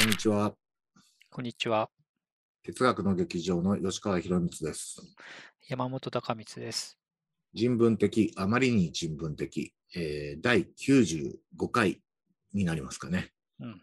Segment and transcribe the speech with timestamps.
[0.00, 0.54] こんにちは。
[1.30, 1.90] こんにちは。
[2.64, 4.96] 哲学の劇場の吉川博光です。
[5.68, 6.98] 山本隆光です。
[7.52, 11.36] 人文的、あまりに人文的、えー第95
[11.70, 12.00] 回
[12.54, 13.30] になりますかね。
[13.60, 13.82] うん。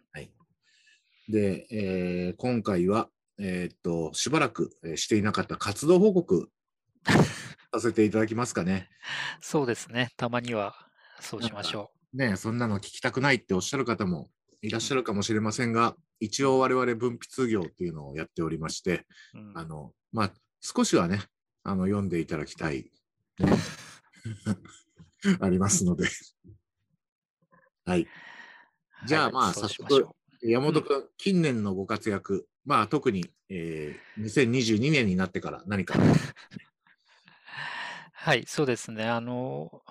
[1.30, 6.49] で、えー今回は、えーっと、しばらくえーしていなかった活動報告
[7.72, 8.90] させていただきますかね。
[9.40, 10.10] そうですね。
[10.18, 10.90] たまには
[11.20, 14.31] そうしましょねえそんなの聞きたくないっておっしゃる方も
[14.63, 19.40] いらっしゃるかもしれませんが、一応我々分泌業っていうのをやっておりまして、う。
[19.40, 21.22] うんあの、まあ、少しはね、
[21.64, 22.91] あの、読んでいただきたい、
[25.40, 26.10] ありますので。
[27.86, 28.08] はい。
[29.05, 35.98] じゃあはいまあそうしましょ山本君、近年のご活躍、まあ、特に、えー2022年になってから何か。
[35.98, 36.02] う
[38.12, 39.08] はい、そうですね。
[39.08, 39.84] あの、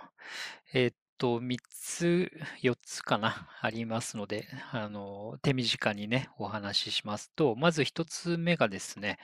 [0.73, 2.31] えーっと、3つ、
[2.63, 9.19] 4つかな、ありますので、あの、手短にね、お話ししますと、まず1つ目がですね、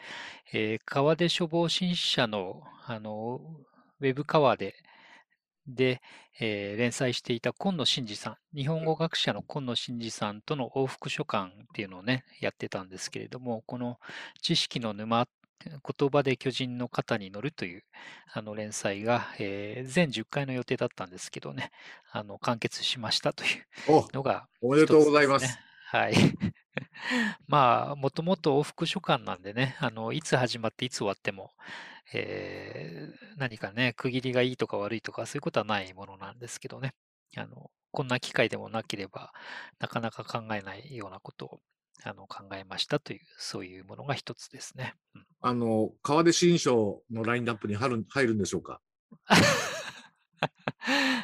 [0.53, 3.41] えー川出処方新社の、あの、
[4.01, 4.75] ウェブ川で、
[5.67, 6.03] で、
[6.41, 13.99] えー連載していた今野真司さん、日本語学者の今野真司さんとの往復書簡っていうのをね、やってたんですけれども、この
[14.43, 15.29] 知識の沼、
[15.65, 17.85] 言葉で巨人の肩に乗るという
[18.33, 21.71] あの連載が、えー全10回の予定だったんですけどね、
[22.11, 25.61] あの完結しましたというおのがおめでとうございますね。
[25.85, 26.15] はい。
[27.47, 31.53] まあ、もともと往復書簡なんでね、あの、いつ始まっていつ終わっても、
[32.15, 36.95] えー何かね、区切りがいいとか悪いとかそういうことはないものなんですけどね。
[37.37, 39.33] あの、こんな機会でもなければ、
[39.79, 41.61] なかなか考えないようなことを
[42.05, 44.95] あの考えましたという、そういうものが一つですね。
[45.15, 48.81] うんあの、川出新書のラインナップに入る入るんでしょうか？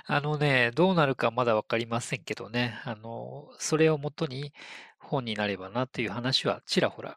[0.06, 4.52] あのね、どうなるかまだわかりませんけどね、あの、それをもとに
[4.98, 7.16] 本になればなという話はちらほら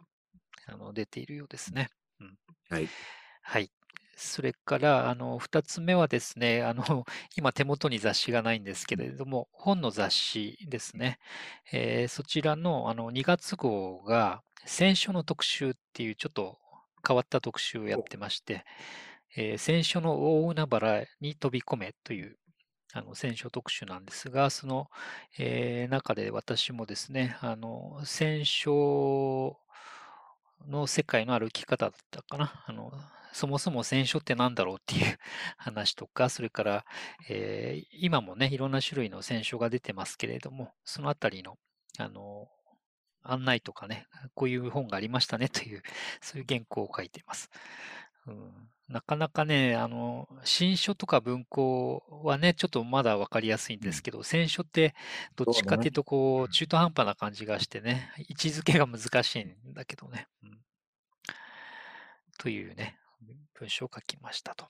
[0.68, 1.90] あの出ているようですね。
[2.70, 2.90] はい。
[3.42, 3.72] はい。
[4.22, 6.84] それから、あの、二つ目はですね、あの、
[7.36, 11.20] 今手元に雑誌がないんですけれども、本の雑誌ですね。
[11.72, 16.60] えーそちらの、あの、2月号が、選書の特集っていうちょっと
[17.08, 18.64] 変わった特集をやってまして、
[19.36, 22.38] えー選書の大海原に飛び込めという、
[22.94, 24.90] あの、選書特集なんですが、その、
[25.40, 29.58] えー中で私もですね、あの、選書
[30.68, 32.64] の世界の歩き方だったかな。
[32.68, 32.92] あの、
[33.34, 35.18] そもそも選書って何だろうっていう
[35.58, 36.86] 話とか、それから、
[37.30, 41.58] えー今もね、いろんな種類の選書が出てますけれども、そのあたりの、
[41.98, 42.50] あの、
[43.24, 45.84] 案内とかね、こういう本がありましたねという、
[46.22, 47.50] そういう原稿を書いています。
[48.28, 54.94] うん、なかなかね、あの、新書とか文庫はね、ちょっとまだわかりやすいんですけど、選書って
[55.36, 60.28] どっちかっていうと、こう、中途半端な感じがしてね、位置づけが難しいんだけどね。
[60.44, 60.62] うん
[62.42, 62.98] というね、
[63.54, 64.66] 文章を書きましたと。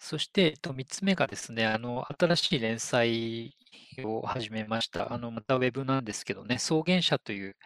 [0.00, 3.56] そして、えっと、3つ目がですね、あの、新しい連載
[4.04, 5.12] を始めました。
[5.12, 7.56] あの、またウェブなんですけどね、草原社という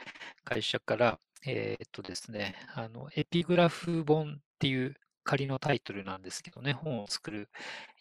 [0.45, 4.95] 会社から、えーっとですね、あの、エピグラフ本っていう
[5.31, 7.49] 仮のタイトルなんですけどね、本を作る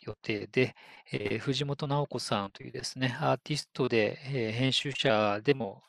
[0.01, 0.75] 予定で、
[1.12, 5.84] えー藤本直子さんというですね、アーティストで、えー編集者でも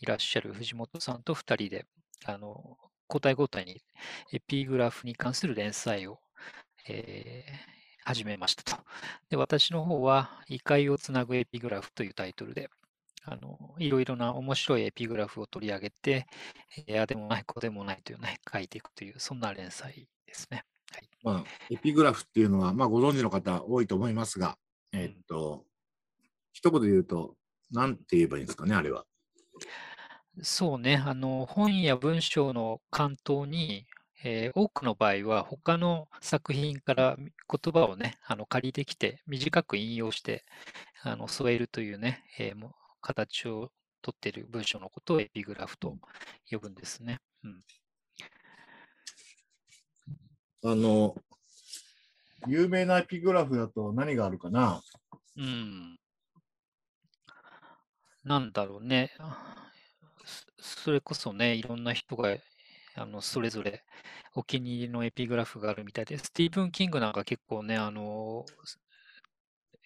[0.00, 1.86] いらっしゃる藤本さんと2人で、
[2.26, 2.76] あの、
[3.08, 3.82] 交代交代に
[4.32, 6.20] エピグラフに関する連載を、
[6.88, 8.82] えー始めましたと。
[9.28, 12.70] で、私の方は、異界をつなぐエピグラフというタイトルで、
[13.24, 16.26] あの、いろいろな面白いエピグラフを取り上げて、
[16.88, 20.64] えーああでもない、こうでもないというね、書いていくという、そんな連載ですね。
[20.90, 21.08] はい。
[21.22, 24.56] まあ、エピグラフっていうのは、まあ、ご存知の方多いと思いますが、
[24.92, 25.64] えっと、
[26.52, 27.36] 一言で言うと、
[27.70, 29.04] なんて言えばいいんですかね、あれは。
[30.42, 33.86] そうね、あの、本や文章の関東に、
[34.22, 40.44] えー多くの場合は他の作品からみ言葉をね、あの借りてきて短く引用して
[41.02, 43.70] あの添えるというね、えーもう形を
[44.02, 45.96] とっている文章のことをエピグラフと
[46.50, 47.18] 呼ぶんですね。
[47.44, 47.62] うん、
[50.62, 51.14] あの、
[52.46, 54.82] 有名なエピグラフだと何があるかな？
[55.36, 55.98] うん。
[58.24, 59.10] なんだろうね。
[60.58, 62.36] そそれこそね、いろんな人が
[62.94, 63.82] あのそれぞれ
[64.34, 68.44] お気に入りのエピグラフがあるみたいで、スティーブン・キングなんか結構ね、あの、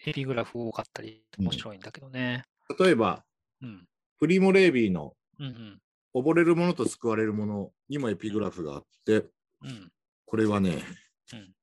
[0.07, 2.45] エピグラフ多かったり、面白いんだけどね。
[2.79, 3.25] 例えば、
[3.63, 3.87] うん。
[4.19, 5.81] プリモ・レービーのうんうん。
[6.15, 9.27] 溺れるものと救われるものにもエピグラフがあって、
[9.63, 9.91] うん。
[10.35, 10.83] これはね、
[11.33, 11.55] うん。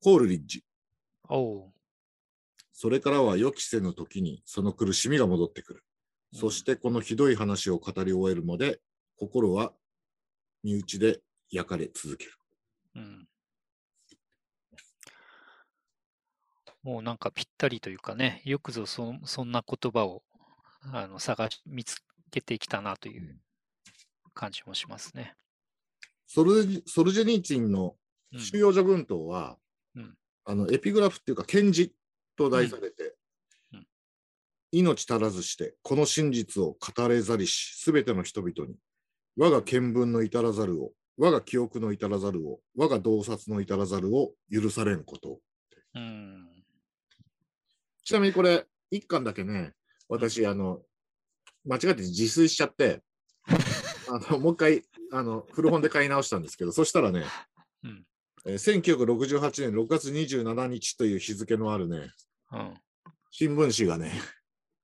[0.00, 0.62] コールリッジ。
[2.72, 5.84] それからは予期せぬ時にその苦しみが戻ってくる。
[6.32, 8.80] そしてこのひどい話を語り終えるまで、
[9.16, 9.72] 心は
[10.62, 11.18] 身内で
[11.50, 12.32] 焼かれ続ける。
[12.94, 13.28] うん。
[16.84, 20.22] もうなんかぴったりというかね、よくぞそそんな言葉を
[20.92, 21.96] あの探し、見つ
[22.30, 23.40] けてきたなという
[24.32, 25.34] 感じもしますね。
[26.34, 27.94] ソルジソルジェニーチンの
[28.32, 29.58] うん収容所群島は、
[29.94, 30.14] うん
[30.44, 31.92] あのエピグラフっていうか、検事
[32.36, 33.14] と題されて、
[33.72, 33.86] うんうん
[34.74, 38.74] 命足らずして、この真実を語れざりし、すべての人々に、
[39.36, 45.40] 我が見聞の至らざるを、我が記憶の至らざるを、我が洞察の至らざるを許されんこと。
[45.94, 46.48] うん。
[48.02, 49.74] ちなみにこれ、一巻だけね、
[50.08, 50.80] 私、あの、
[51.66, 53.02] 間違って自炊しちゃって、
[54.08, 54.82] あの、もう一回、
[55.12, 57.24] あの、古本で買い直したんですけど、そしたらね、
[57.84, 58.06] うん
[58.46, 62.10] えー1968年6月27日という日付のあるね、
[62.50, 62.74] うん。
[63.30, 64.20] 新聞紙がね、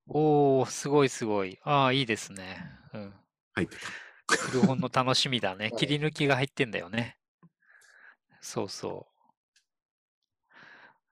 [0.06, 1.58] おー、すごいすごい。
[1.64, 2.62] ああ、いいですね。
[2.94, 3.14] うん。
[3.54, 4.36] 入ってた。
[4.36, 5.66] 古本の楽しみだね。
[5.68, 7.18] はい切り抜きが入ってんだよね。
[8.40, 9.17] そうそう。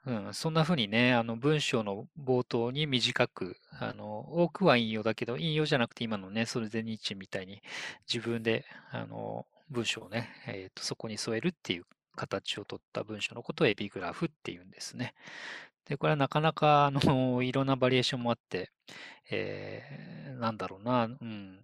[0.06, 7.61] うん、そんな風にね、あの文章の冒頭に短く、あの多くは引用だけど、引用じゃなくて今のね、ソルゼニーチンみたいに
[8.12, 15.14] 自分であの文章をね、えーと、そこに添えるっていう形を取った文章のことをエピグラフっていうんですね。
[15.88, 18.70] で、これはなかなかあの いろんなバリエーションもあって、
[19.31, 21.58] えーなんだろうな、うん、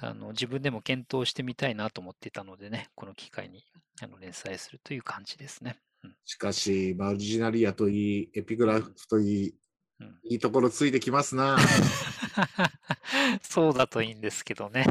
[0.00, 3.64] あの自分でも検討してみたいなと思っていたのでね、この機会に
[4.02, 5.76] あの連載するという感じですね。
[6.04, 9.54] うんしかし、マルジナリアといい、エピグラフといい、
[10.00, 11.58] うんいいところついてきますな。
[13.42, 14.84] そうだといいんですけどね。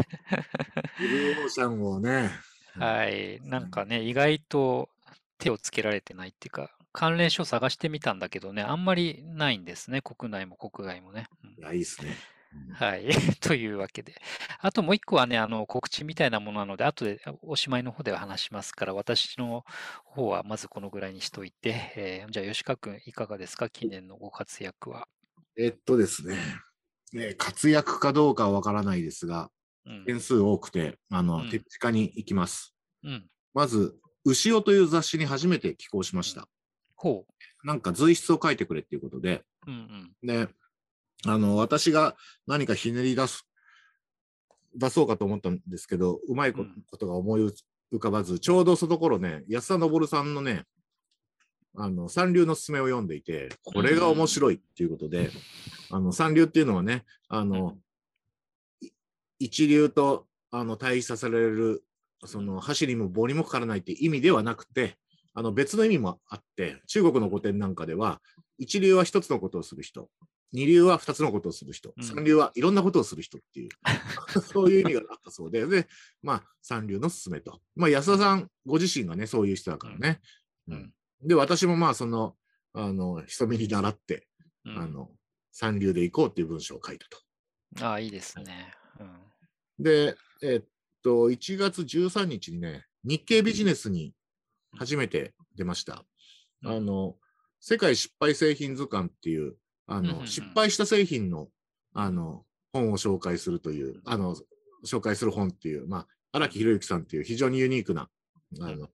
[1.00, 2.30] ブルーオーシャンをね、
[2.76, 3.42] はい。
[3.42, 4.90] なんかね、意外と
[5.38, 10.02] 手をつけられてないっていうか、関連書探してみたんだけどね、あんまりないんですね。
[10.02, 11.28] 国内も国外もね。
[11.44, 12.16] うんいや、いいですね。
[12.74, 13.08] はい。
[13.42, 14.14] というわけで。
[14.60, 19.66] あともう一個はね、あの、告知みたいなものなので、後でおしまいの方では話しますから、私の
[20.04, 23.70] 方はまずこのぐらいにしといて、えーじゃあ吉川君いかがですか？
[23.70, 25.08] 近年のご活躍は。
[25.58, 26.38] えっとですね、
[27.14, 29.52] ね活躍かどうかはわからないですが、
[29.86, 30.06] うん。
[30.06, 32.76] 件数多くて、あの、うん手近に行きます。
[33.04, 33.30] うん。
[33.54, 36.48] まず、牛尾という雑誌に初めて寄稿しました。
[36.96, 37.26] ほ
[37.64, 39.72] なんか随筆を書いてくれっていうことで、う。
[39.72, 40.48] うんで、
[41.28, 42.16] あの、私が
[42.48, 43.48] 何かひねり出す、
[44.76, 46.66] 出そうかと思ったんですけど、うまいこ
[46.98, 47.42] とが思い
[47.94, 50.64] 浮かばず、ちょうどその頃ね、安田昇さんのね、
[51.76, 55.30] あの、三流のすすめを読んでいて、これが面白いっていうことで、
[55.90, 57.78] あの、三流っていうのはね、あの、
[59.40, 61.84] 一流と、あの、対比させられる、
[62.26, 64.98] その、箸にも棒にもかからないっていう意味ではなくて、
[65.34, 68.22] あの、別の意味もあって、中国の古典なんかでは、
[68.58, 70.10] 一流は一つのことをする人、
[70.54, 73.70] 二流は二つのことをする人、うん三流はいろんなことをする人っていう、
[74.52, 75.88] そういう意味があったそうで、で、
[76.22, 77.62] まあ、三流のすすめと。
[77.76, 80.22] まあ、安田さんご自身がね、そういう人だからね。
[80.68, 80.94] うんうん
[81.24, 82.36] で、私もまあ、その、
[82.74, 84.28] あの、人目に習って、
[84.66, 84.78] うん。
[84.78, 85.12] あの、
[85.52, 87.86] 三流で行こうっていう文章を書いたと。
[87.86, 88.74] ああ、いいですね。
[89.00, 89.84] うん。
[89.84, 90.66] で、えっ
[91.04, 94.14] と、1月13日にね、日経ビジネスに
[94.78, 96.06] 初めて出ました。
[96.64, 97.18] うんあの、
[97.60, 99.56] 世界失敗製品図鑑っていう、
[99.88, 101.50] あの、失敗した製品の、
[101.94, 104.36] あの、本を紹介するという、あの、
[104.86, 108.10] 紹介する本っていう、まあ、荒木博之さんっていう非常にユニークな、
[108.62, 108.90] あの、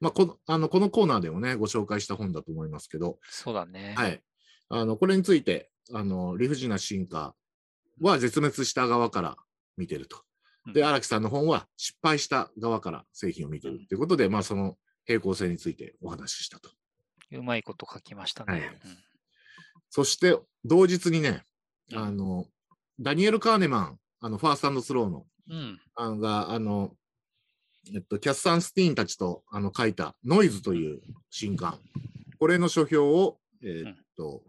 [0.00, 3.94] まあ、この、あの、このコーナーでもね、ご紹介した本だと思いますけど、そうだね。
[3.96, 4.20] はい。
[4.68, 7.34] あの、これについて、あの、理不尽な進化
[8.00, 9.36] は絶滅した側から
[9.76, 10.18] 見てると。
[10.72, 16.70] で、うん荒木さんの本は失敗した側から製品を見てるということで、まあ、その平行性についてお話ししたと。
[17.32, 18.52] うまいこと書きましたね。
[18.52, 18.62] はい
[19.94, 21.42] そして、同日にね、
[21.90, 22.46] うんあの、
[22.98, 25.54] ダニエル・カーネマン、あの、ファスト&スローの、うん。
[25.54, 25.80] うん。
[25.94, 26.96] あのが、あの、
[27.94, 31.78] えっと、キャス・サンスティーンたちとあの書いたノイズという新刊。
[32.38, 34.42] これの書評を、えーっと、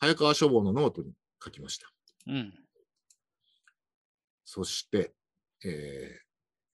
[0.00, 1.12] 早川書房のノートに
[1.44, 1.92] 書きました。
[2.26, 2.52] うん。
[4.44, 5.12] そして、
[5.64, 6.28] えー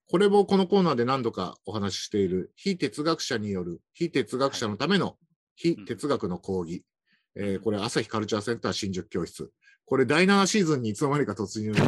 [0.06, 5.16] これもこのコーナーで何度かお話ししている非哲学者による非哲学者のための
[5.56, 6.84] 非哲学の講義。
[7.36, 9.50] えーこれ朝日カルチャーセンター新宿教室。
[9.86, 11.80] これ第7シーズンにいつの間にか突入で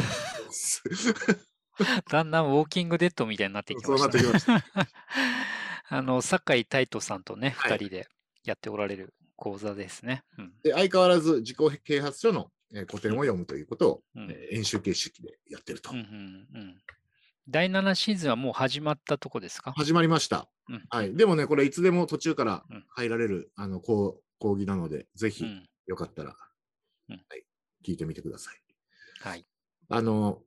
[0.51, 0.83] す。
[2.09, 4.29] だんだんウォーキングデッドみたいになってきそうなましたね。
[4.29, 4.87] ってきました。
[5.89, 8.07] あの、酒井太斗さんとね、はい二人で
[8.43, 10.23] やっておられる講座ですね。
[10.37, 10.53] うん。
[10.63, 15.91] で相変わらず自己啓発書の、えー古典を読むということを、うんえー演習形式でやってると。
[15.91, 16.81] うんうんうん。
[17.47, 19.71] 第7シーズンはもう始まったとこですか？
[19.73, 20.49] 始まりました。
[20.69, 21.15] うんはい。
[21.15, 25.69] でもね、これいつでも途中からうん入られる、あの講講義なので、ぜひうん。
[25.87, 26.35] よかったら、
[27.09, 27.43] うんはい、
[27.85, 28.55] 聞いてみてください。
[29.21, 29.45] はい。
[29.89, 30.41] あの、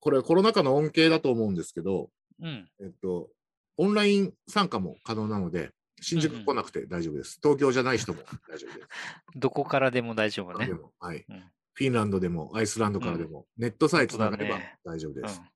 [0.00, 2.68] これコロナ禍の恩恵だと思うんですけど、うん。
[2.80, 3.30] えっと、
[3.76, 7.40] オンライン参加も可能なので、新宿来なくて大丈夫です。
[7.42, 8.88] 東京じゃない人も大丈夫です。
[9.36, 10.74] どこからでも大丈夫ねで。
[10.74, 15.40] もはいうんフィンランドでもアイスランドからでも、ネットさえつながれば大丈夫です。
[15.40, 15.48] うん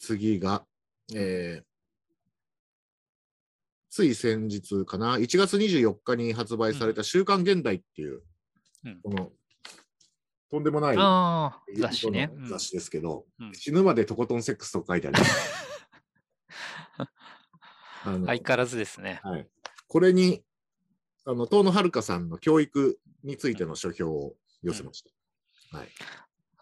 [0.00, 0.66] 次が、
[1.14, 1.69] えー
[3.90, 8.22] つい先日かな、1月24日に発売された週刊現代っていう、
[8.84, 9.30] うんこの、
[10.50, 10.96] とんでもない
[11.76, 12.30] 雑誌ね。
[12.48, 15.60] 雑誌ですけど、うん死ぬまでとことんセックスと書いてあります。
[18.04, 19.20] 相変わらずですね。
[19.22, 19.48] はい、
[19.88, 20.42] これに、
[21.26, 25.78] あの、遠野遥さんの教育についての書評を寄せました。
[25.78, 25.88] はい。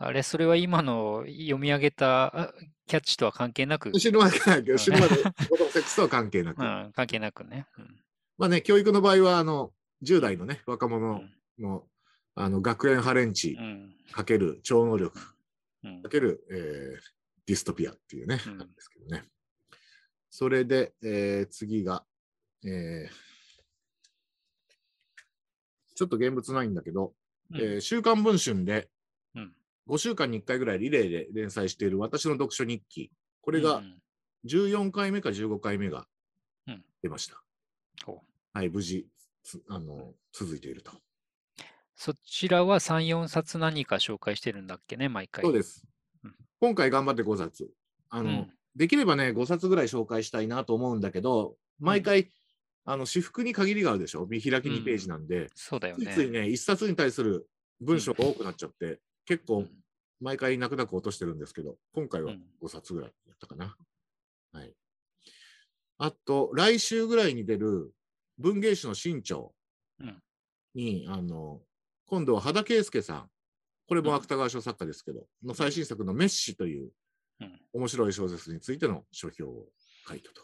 [0.00, 2.55] あれ、それは今の読み上げたあ
[2.87, 4.38] キャッチとは関係なく、死ぬまで、
[4.78, 5.71] 死ぬまでとことん。
[5.71, 6.59] セックスとは関係なく。
[6.62, 7.67] うん、関係なくね。
[7.78, 8.00] うん。
[8.38, 11.35] まあね、教育の場合は、あの、10代のね、若う者ん。
[11.59, 11.88] の、
[12.37, 13.95] あの、学園ハレンチうん。
[14.12, 15.19] かける超能力
[15.85, 16.02] うん。
[16.02, 18.59] かける、えーディストピアっていうね、うん。
[18.59, 19.25] なんですけどね。
[20.28, 22.05] それで、えー次が、
[22.64, 23.28] えー
[25.95, 27.14] ちょっと現物ないんだけど、
[27.50, 27.61] うん。
[27.61, 28.88] えー週刊文春でうん
[29.88, 33.11] 5週間に1回ぐらいリレーで連載している私の読書日記。
[33.40, 33.99] これがうん
[34.47, 36.07] 14回目か15回目が
[36.66, 37.42] うん出ました。
[38.04, 39.07] ほうはい、無事
[39.42, 40.92] つあの続いていると。
[41.97, 45.42] そちらは3、4冊何か紹介してるんだっけね、毎回。
[45.45, 45.85] そうです
[46.23, 46.35] うん。
[46.61, 47.71] 今回頑張って5冊。
[48.11, 52.30] あの、うんできればね、5冊ぐらい紹介したいなと思うんだけど、毎回、
[52.85, 54.25] あの、私服に限りがあるでしょ？
[54.26, 56.07] 見開き2ページなんで、そうだよね。
[56.07, 57.49] ついついね、1冊に対する
[57.80, 59.68] 文章が多くなっちゃって、結構うん
[60.20, 63.76] 毎回泣く泣く落としてるんですけど、今回はうん5冊ぐらいやったかな。
[64.52, 64.75] はい。
[65.99, 67.92] あと、来週ぐらいに出る
[68.37, 69.54] 文芸誌の新潮
[70.00, 70.20] うん
[70.75, 71.61] に、あの、
[72.06, 73.30] 今度は羽田圭介さん、
[73.87, 76.90] これも芥川賞作家ですけど、の最新作のメッシという
[77.40, 79.68] うん面白い小説についての書評を
[80.08, 80.42] 書いたと。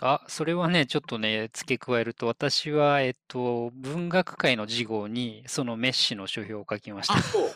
[0.00, 7.22] あ、それはね、ちょっとね、付け加えると、私は、えっと、文学界の次号に、そのメッシの書評を書きましたあ、。
[7.22, 7.50] そう。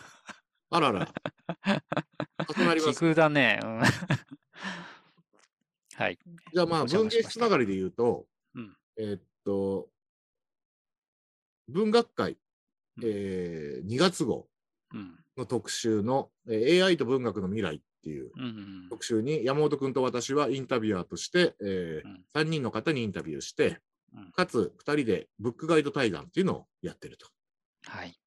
[0.71, 1.07] あらら。
[2.55, 3.05] 重なりま奇す。
[3.05, 3.59] 遇だね。
[3.63, 3.81] うん
[5.95, 6.17] はい。
[6.53, 9.89] じゃあまあ、お邪文芸魔しましたつながりで言うと、うんえーっと、
[11.67, 12.37] 文学界、
[12.97, 14.47] うんえー2月号
[14.93, 15.19] うん。
[15.37, 18.47] の特集の、えー AI と文学の未来っていううんう
[18.85, 23.81] ん特集に山本君と私はインタビュアーとして、えうん3人の方にインタビューして、
[24.13, 27.27] うんかつ2人でブックガイド対談っていうのをやってると。
[27.85, 28.18] はい。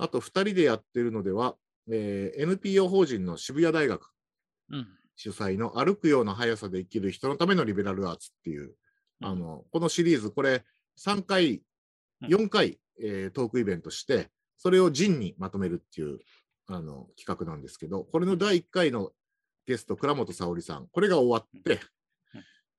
[0.00, 1.56] はい、あと2人でやってるのでは、
[1.90, 4.10] えー NPO 法人の渋谷大学
[4.70, 4.88] うん。
[5.16, 8.74] 主催の歩くような速さで生きる人のためのリベラルアーツっていう、
[9.22, 10.64] あの、このシリーズ、これ
[10.98, 11.62] 3回、
[12.22, 12.28] うん。
[12.28, 16.20] 4回、えートークイベントして、それを陣にまとめるっていう、
[16.66, 19.12] あの、企画なんですけど、これの第1回の
[19.66, 21.80] ゲスト、倉本沙織さん、これが終わって、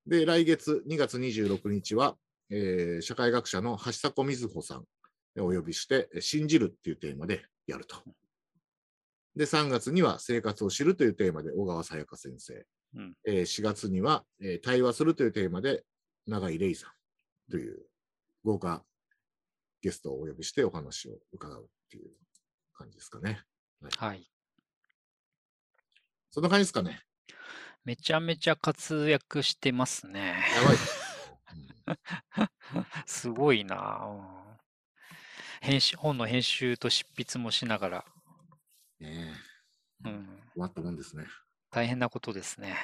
[0.06, 2.16] で、来月2月26日は、
[2.50, 4.84] えー社会学者の橋迫瑞穂さんを
[5.38, 7.96] お呼びして、信じるっていうテーマでやると。
[9.34, 12.66] で、3月には生活を知るというテーマで小川さやか先生。
[12.94, 15.84] うんえー4月には、えー対話するというテーマで
[16.26, 16.90] 永井玲さん
[17.50, 17.86] という
[18.44, 18.84] 豪華
[19.80, 22.10] ゲストをお呼びしてお話を伺うっていう
[22.74, 23.42] 感じですかね。
[23.96, 24.30] はい。
[26.30, 27.02] そんな感じですかね。
[27.84, 30.36] めちゃめちゃ活躍してますね。
[30.54, 30.76] やばい。
[32.76, 34.41] うんすごいな、うん
[35.64, 35.96] 編集。
[35.96, 38.04] 本の編集と執筆もしながら、
[38.98, 39.32] ね
[40.04, 41.24] えうん、終わったもんですね。
[41.70, 42.74] 大変なことですね。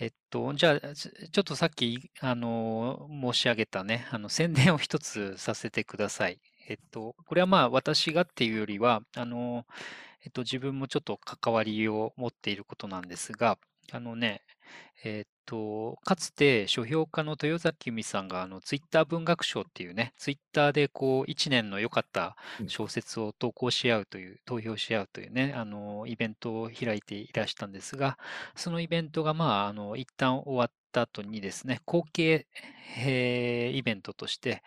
[0.00, 6.40] えっと、じゃあ、ちちょっとさっき、あの、申し上げたね、あの、宣伝を一つさせてください。
[6.68, 9.64] えっと、これはまあ、私がっていうよりは、あの、
[10.24, 13.58] えっと、自分もちょっと関わりを持っていることなんですが、
[13.92, 14.42] あのね、
[15.04, 28.18] えっと、かつて書評家の豊崎由美さんが、あの、ツイッター文学賞っていうね、ツイッターでこう、一年の良かったうん小説を投稿し合うという、投票し合うというね、あの、イベントを開いていらしたんですが、
[28.56, 32.46] そのイベントが、まあ、あの、一旦終わった後にですね、後継、
[32.98, 34.62] えーイベントとして、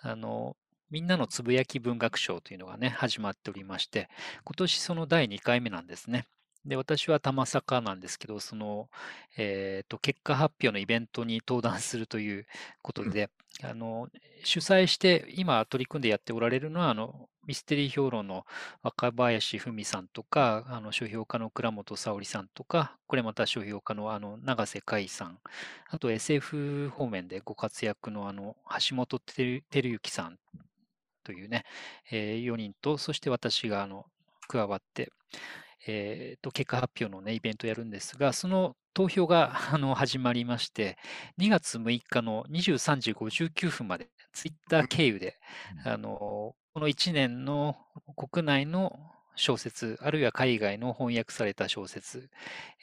[0.00, 0.56] あの、
[0.90, 4.08] みんなのつぶやき文学賞というのがね、始まっておりまして、
[4.44, 6.26] 今年その第2回目なんですね。
[6.64, 8.90] で、私は玉坂なんですけど、その、
[9.36, 12.46] えっと、結果発表のイベントに登壇するという
[12.82, 13.30] ことで、
[13.62, 14.08] あの、
[14.44, 18.44] 主催して今取り組んでやっておられるのは、あの、ミステリー評論の
[18.82, 25.38] 若林文さんとか、あの、書評家の倉本沙織さんとか、これまた書評家のあの、永瀬海さん、
[25.88, 28.56] あと SF 方面でご活躍のあの、
[28.88, 30.40] 橋本照照之さんと
[31.24, 31.64] というね、
[32.10, 34.06] えー4人と、そして私があの
[34.48, 35.12] 加わって、
[35.86, 40.98] えーと結果発表の、ね、イベントをやるんですが、その投票があの始まりまして、
[41.38, 45.36] 2月6日の23時59分まで、ツイッター経由で、
[45.84, 47.76] あのこの1年の
[48.16, 48.98] 国内の
[49.36, 52.30] 小説、あるいは海外の翻訳された小説、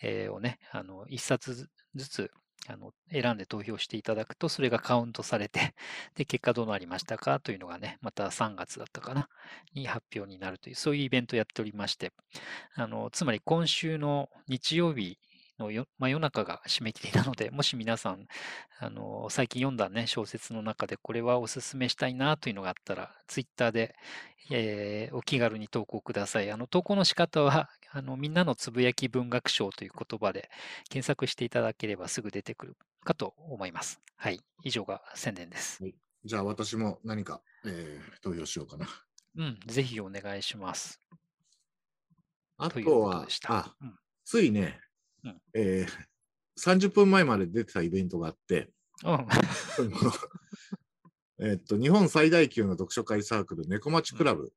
[0.02, 2.32] えーをね、あの1冊ずずつ
[2.68, 5.74] あの選んで投票していただくと、それがカウントされて、
[6.16, 9.30] で、結果どうなりましたかというのがね、また3月だったかな、
[9.74, 12.12] に発表になるという、そういうイベントをやっておりまして、
[12.76, 15.18] あのつまり今週の日曜日
[15.60, 18.28] のよ真夜中が締め切りなので、もし皆さん、
[18.80, 23.96] あの最近読んだ、ね、小説の中でこれはおすすめしたいなというのがあったら、ツイッターで、
[24.52, 26.52] えーお気軽に投稿ください。
[26.52, 30.50] あの投稿の仕方はあの、みんなのつぶやき文学賞という言葉で
[30.90, 34.00] 検索していただければすぐ出てくるかと思います。
[34.16, 35.84] はい、以上が宣伝です。
[36.24, 38.88] じゃあ私も何か、えー投票しようかな。
[39.38, 41.02] うん、ぜひお願いします。
[42.58, 43.58] あとはでし、た。
[43.58, 44.82] あ、うんついね、
[45.24, 45.42] うん。
[45.54, 46.08] えー
[46.60, 48.72] 30分前まで出てたイベントがあって、
[49.06, 49.28] うん、
[51.40, 54.52] えっと、日本最大級の読書会サークル、猫町クラブ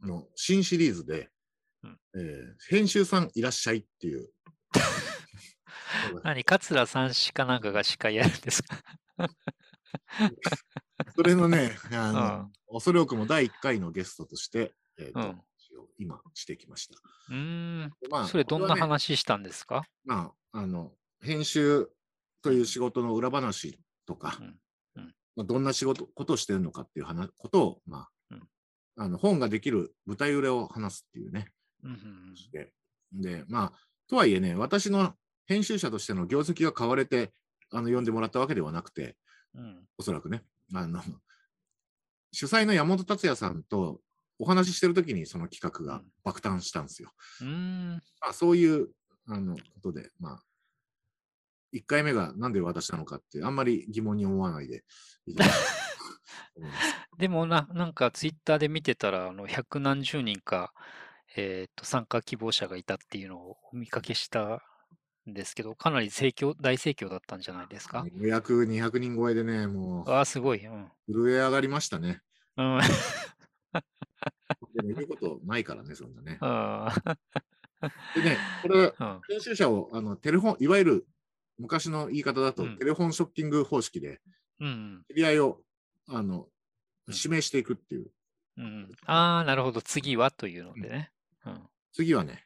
[0.00, 1.28] の新シリーズで、
[1.82, 2.00] うん。
[2.14, 4.30] えー編集さんいらっしゃいっていう、
[6.24, 8.82] 何、桂三氏かなんかが司会やるんですか？
[11.14, 12.52] それのね、あのうん。
[12.78, 15.42] 恐れ多くも第1回のゲストとして、えーとうん
[15.98, 16.94] 今してきました。
[17.30, 19.84] うーん、でまあそれどんな話したんですか？
[20.04, 21.88] まあ、あの、編集
[22.42, 24.60] という仕事の裏話とか、うん
[24.96, 25.14] うん。
[25.36, 28.48] まあ、どんな仕事、ことをしてるのかっていう話、ことを、まあ、うん。
[28.96, 31.46] あの、本ができる舞台裏を話すっていうね、
[31.82, 32.72] うんうんで、
[33.12, 33.72] で、まあ、
[34.08, 35.14] とはいえね、私の
[35.46, 37.32] 編集者としての業績が買われて、
[37.70, 39.16] あの、読んでもらったわけではなくて、
[39.54, 39.86] うん。
[39.96, 40.42] おそらくね、
[40.74, 41.02] あの、
[42.32, 44.00] 主催の山本達也さんと
[44.38, 47.12] お話ししてるときにその企画がうん爆誕したんですよ。
[47.40, 48.88] うーん、まあ、そういう
[49.26, 50.42] あのことで、まあ、
[51.72, 54.84] 1回目がなんで渡したのかって、あんまり疑問に思わないで。
[57.18, 60.72] でもな、なんかツイッターで見てたら、あの百何十人か、
[61.36, 64.62] えーと参加希望者がいたっていうのをお見かけした
[65.28, 68.04] んですけど、かなり盛況大盛況だったんじゃないですか？
[68.14, 70.64] 予約200人超えでね、もああ、すごい。
[70.66, 70.84] うん。
[70.84, 72.20] う震え上がりましたね。
[72.56, 72.80] うん、
[74.74, 76.38] でも言うことないからね、そんなね。
[76.40, 76.94] あ
[78.14, 78.92] でね、これ、
[79.28, 81.06] 編集者をあのテレフォン、いわゆる
[81.58, 84.20] 昔の言い方だと、うんテレフォンショッキング方式で、
[84.60, 85.60] うん知り合いを
[86.08, 86.48] あの
[87.06, 88.06] うん指名していくっていう。
[88.56, 89.82] うん、ああ、なるほど。
[89.82, 91.10] 次はというのでね。
[91.46, 91.60] うん
[91.92, 92.44] 次はね、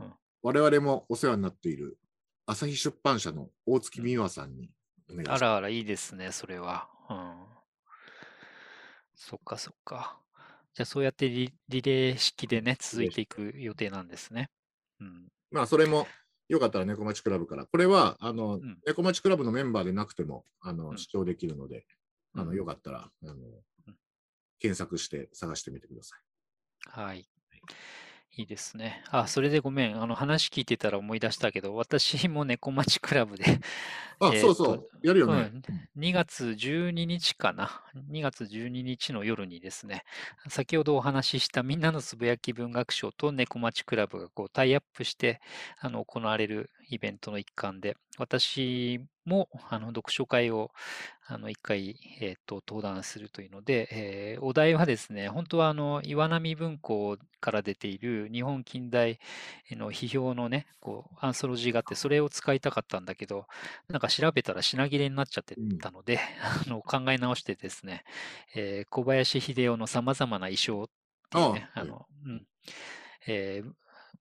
[0.00, 1.98] うん我々もお世話になっている
[2.46, 4.70] 朝日出版社の大月美和さんに
[5.10, 5.44] お願いします。
[5.44, 6.88] あらあら、いいですね、それは。
[7.08, 7.34] うん。
[9.14, 10.18] そっかそっか。
[10.74, 14.50] じゃあ、そうやってリリレー式でね、続いていく予定なんですね。
[15.00, 15.28] うん。
[15.50, 16.06] まあ、それも
[16.48, 17.66] よかったら猫町クラブから。
[17.66, 21.86] これは、あの、ん猫町クラブのメンバーでなくても、あの、うん視聴できるので、
[22.34, 23.34] あの、うんよかったら、あの、
[24.58, 26.20] 検索して探してみてください。
[26.88, 27.28] はい。
[28.36, 29.02] いいですね。
[29.10, 30.00] あ、それでごめん。
[30.00, 33.44] あの、話聞いてたら思い出したけど、私も猫町クラブで、
[34.20, 35.52] あ、え ーそうそう、やるよね。
[35.96, 37.82] うん、2月12日かな。
[37.94, 40.04] 2月12日の夜にですね、
[40.48, 45.40] 先ほどお話ししたみんなのつぶやき文学賞と猫町クラブがこうタイアップして
[45.78, 50.70] あの行われるイベントの一環で、私もあの読書会を
[51.26, 59.18] あの一回、えーと登壇するというので、えーお題はですね、本当はあの岩波文庫から出ている日本近代
[59.70, 63.46] の批評のね、こうアンソロジーがあって、それを使いたかったんだけど、
[63.88, 66.18] なんか調べたら品切れになっちゃってたので、
[66.66, 68.04] あの考え直してですね、
[68.54, 70.88] えー小林秀夫のさまざまな衣装っ
[71.30, 72.46] ていうね、あの、うん、
[73.26, 73.72] えー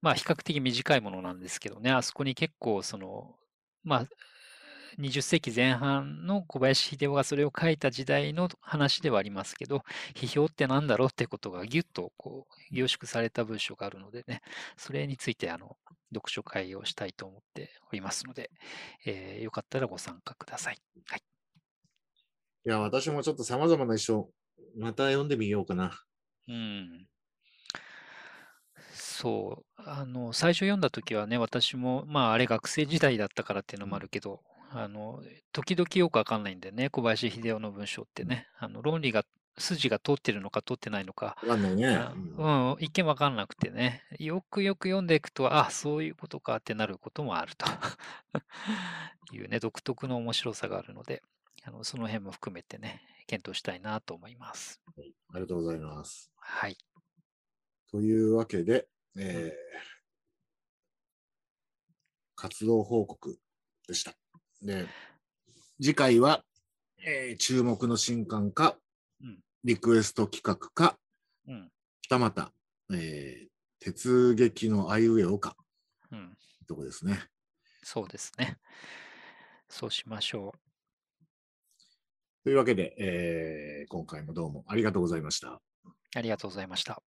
[0.01, 3.35] まあ比較的短いものなんですけどね、あそこに結構その、
[3.83, 4.07] まあ、
[4.97, 9.83] 20世紀前半の小林秀夫がそれを書いた時代の話ではありますけど、
[10.15, 14.41] 批評って何だろうってことがぎゅっとこう凝縮された文章があるのでね、
[14.77, 15.77] それについてあの
[16.13, 18.51] 読書会をしたいと思っておりますので、
[19.05, 20.77] えーよかったらご参加ください。
[21.07, 21.23] はい。
[22.65, 24.31] いや、私もちょっと様々な衣装、
[24.77, 25.91] また読んでみようかな。
[26.47, 27.07] うん。
[28.93, 39.25] そう、あの、最初読んだ時はね、私も、まあ、あれ学生時代だったからっていうのもあるけど、あの、時々よくわかんないんでね、小林秀夫の文章ってね、あの、論理が、
[39.57, 41.87] 筋が通ってるのか通ってないのか、わかんないね。
[41.87, 47.65] あうんうん、一見わかんなくてね、よくよく読んでいくと、あ、そういうことかってなることもあると
[49.35, 51.21] いうね、独特の面白さがあるので、
[51.63, 54.81] あのその辺も含めてね、検討したいなと思います。
[54.95, 56.31] はいありがとうございます。
[56.37, 56.77] はい。
[57.91, 59.69] というわけで、えー
[62.35, 63.37] 活動報告
[63.85, 64.13] でした。
[64.61, 64.87] で、
[65.81, 66.45] 次回は、
[67.05, 68.77] えー注目の新刊か、
[69.21, 70.97] うんリクエスト企画か、
[71.47, 71.63] うん。
[71.63, 71.69] は
[72.07, 72.53] たまた、
[72.93, 73.49] えー
[73.81, 75.55] 鉄劇のあいうえおか、
[76.11, 76.37] うん。
[76.67, 77.19] とこですね。
[77.83, 78.57] そうですね。
[79.67, 80.53] そうしましょ
[82.43, 85.49] というわけで、えー今回もどうもありがとうございました。
[85.49, 85.61] う。
[86.15, 87.01] ありがとうございました。